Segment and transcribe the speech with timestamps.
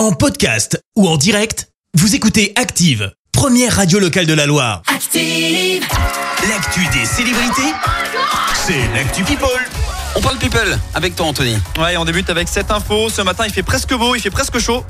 [0.00, 4.80] En podcast ou en direct, vous écoutez Active, première radio locale de la Loire.
[4.86, 5.84] Active.
[6.48, 7.74] L'actu des célébrités,
[8.54, 9.50] c'est l'actu People.
[10.16, 11.54] On parle people avec toi Anthony.
[11.78, 13.10] Ouais, on débute avec cette info.
[13.10, 14.86] Ce matin, il fait presque beau, il fait presque chaud.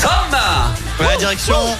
[0.00, 1.76] Samba Ouais, direction,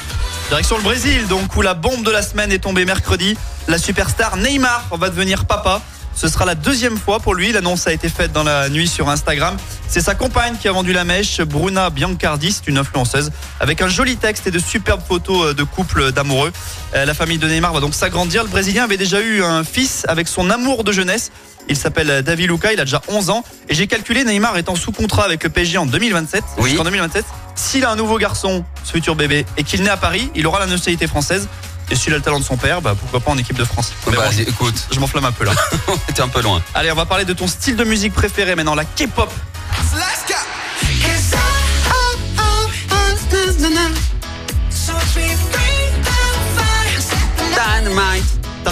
[0.51, 3.39] direction le Brésil, donc où la bombe de la semaine est tombée mercredi.
[3.69, 5.81] La superstar Neymar va devenir papa.
[6.21, 7.53] Ce sera la deuxième fois pour lui.
[7.53, 9.57] L'annonce a été faite dans la nuit sur Instagram.
[9.87, 13.89] C'est sa compagne qui a vendu la mèche, Bruna Biancardi, c'est une influenceuse, avec un
[13.89, 16.51] joli texte et de superbes photos de couple d'amoureux.
[16.97, 18.43] Euh, La famille de Neymar va donc s'agrandir.
[18.43, 21.31] Le Brésilien avait déjà eu un fils avec son amour de jeunesse.
[21.69, 23.45] Il s'appelle David Luca, il a déjà 11 ans.
[23.69, 26.43] Et j'ai calculé, Neymar étant sous contrat avec le PSG en 2027.
[26.59, 26.71] Oui.
[26.71, 27.25] Jusqu'en 2027.
[27.55, 30.59] S'il a un nouveau garçon, ce futur bébé, et qu'il naît à Paris, il aura
[30.59, 31.49] la nationalité française.
[31.91, 33.93] Et s'il a le talent de son père, bah pourquoi pas en équipe de France.
[34.07, 35.53] Mais Bah, bon, écoute, je m'enflamme un peu là.
[36.15, 36.63] t'es un peu loin.
[36.75, 39.31] Allez, on va parler de ton style de musique préféré maintenant, la K-pop.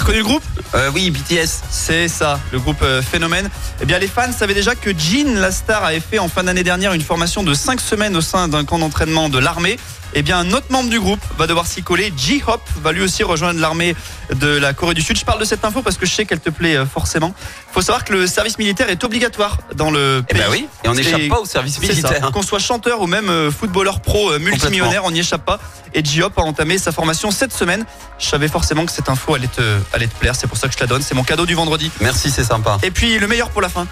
[0.07, 0.43] Reconnu le groupe
[0.75, 1.63] Euh, oui, BTS.
[1.71, 3.49] C'est ça, le groupe euh, Phénomène.
[3.81, 6.65] Eh bien, les fans savaient déjà que Jean, la star, avait fait en fin d'année
[6.65, 9.79] dernière une formation de 5 semaines au sein d'un camp d'entraînement de l'armée.
[10.15, 12.13] Eh bien, un autre membre du groupe va devoir s'y coller.
[12.17, 13.95] J-Hop va lui aussi rejoindre l'armée
[14.35, 15.19] de la Corée du Sud.
[15.19, 17.35] Je parle de cette info parce que je sais qu'elle te plaît euh, forcément.
[17.73, 20.43] faut savoir que le service militaire est obligatoire dans le Eh pays.
[20.43, 22.31] ben oui, et on n'échappe pas au service militaire.
[22.33, 25.59] Qu'on soit chanteur ou même euh, footballeur pro multimillionnaire, on n'y échappe pas.
[25.93, 27.85] Et J-Hop a entamé sa formation cette semaine.
[28.19, 29.61] Je savais forcément que cette info allait te,
[29.97, 30.37] allait te plaire.
[30.37, 31.03] C'est pour ça que je te la donne.
[31.03, 31.91] C'est mon cadeau du vendredi.
[32.01, 32.79] Merci, c'est sympa.
[32.83, 33.87] Et puis le meilleur pour la fin.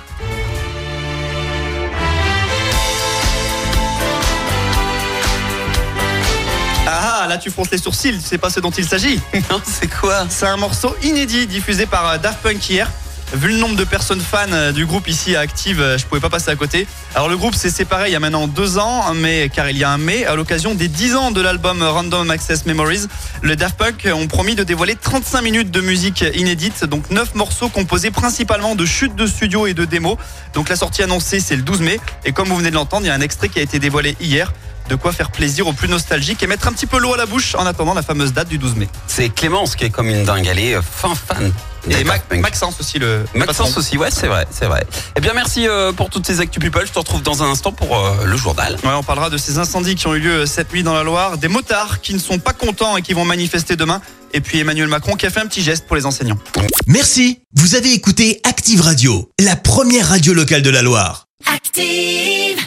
[6.87, 9.21] Ah, là tu fronces les sourcils, tu sais pas ce dont il s'agit.
[9.51, 10.27] Non, c'est quoi?
[10.29, 12.91] C'est un morceau inédit diffusé par euh, Daft Punk hier.
[13.35, 16.21] Vu le nombre de personnes fans euh, du groupe ici à Active, euh, je pouvais
[16.21, 16.87] pas passer à côté.
[17.17, 19.83] Alors le groupe s'est séparé il y a maintenant deux ans, mais car il y
[19.83, 23.09] a un mai, à l'occasion des 10 ans de l'album Random Access Memories,
[23.43, 27.69] le Daft Punk ont promis de dévoiler 35 minutes de musique inédite, donc 9 morceaux
[27.69, 30.17] composés principalement de chutes de studio et de démos.
[30.53, 33.09] Donc la sortie annoncée c'est le 12 mai, et comme vous venez de l'entendre, il
[33.09, 34.53] y a un extrait qui a été dévoilé hier.
[34.89, 37.27] De quoi faire plaisir aux plus nostalgiques et mettre un petit peu l'eau à la
[37.27, 38.89] bouche en attendant la fameuse date du 12 mai.
[39.07, 40.47] C'est Clémence qui est comme une dingue.
[40.47, 41.53] Elle est euh, fin fan.
[41.91, 42.05] Et.
[42.39, 43.81] Maxence aussi le Maxence patron.
[43.81, 44.87] aussi, ouais, c'est vrai, c'est vrai.
[45.17, 46.87] Eh bien, merci euh, pour toutes ces actus people.
[46.87, 48.77] Je te retrouve dans un instant pour euh, le journal.
[48.85, 51.37] Ouais, on parlera de ces incendies qui ont eu lieu cette nuit dans la Loire,
[51.37, 54.01] des motards qui ne sont pas contents et qui vont manifester demain,
[54.33, 56.39] et puis Emmanuel Macron qui a fait un petit geste pour les enseignants.
[56.87, 61.27] Merci, vous avez écouté Active Radio, la première radio locale de la Loire.
[61.47, 62.65] Active.